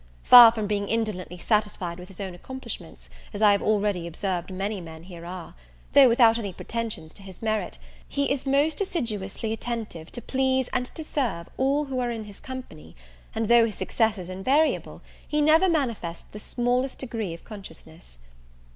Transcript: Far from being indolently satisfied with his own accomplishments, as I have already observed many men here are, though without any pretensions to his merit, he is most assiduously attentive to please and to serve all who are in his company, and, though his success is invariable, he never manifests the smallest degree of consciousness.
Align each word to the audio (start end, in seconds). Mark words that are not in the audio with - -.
Far 0.23 0.51
from 0.51 0.65
being 0.65 0.87
indolently 0.89 1.37
satisfied 1.37 1.99
with 1.99 2.07
his 2.07 2.19
own 2.19 2.33
accomplishments, 2.33 3.07
as 3.35 3.41
I 3.43 3.51
have 3.51 3.61
already 3.61 4.07
observed 4.07 4.49
many 4.51 4.81
men 4.81 5.03
here 5.03 5.27
are, 5.27 5.53
though 5.93 6.07
without 6.09 6.39
any 6.39 6.53
pretensions 6.53 7.13
to 7.13 7.21
his 7.21 7.43
merit, 7.43 7.77
he 8.09 8.31
is 8.31 8.47
most 8.47 8.81
assiduously 8.81 9.53
attentive 9.53 10.11
to 10.13 10.19
please 10.19 10.69
and 10.69 10.87
to 10.87 11.03
serve 11.03 11.49
all 11.55 11.85
who 11.85 11.99
are 11.99 12.09
in 12.09 12.23
his 12.23 12.39
company, 12.39 12.95
and, 13.35 13.45
though 13.47 13.67
his 13.67 13.75
success 13.75 14.17
is 14.17 14.31
invariable, 14.31 15.03
he 15.27 15.39
never 15.39 15.69
manifests 15.69 16.27
the 16.27 16.39
smallest 16.39 16.97
degree 16.97 17.35
of 17.35 17.43
consciousness. 17.43 18.17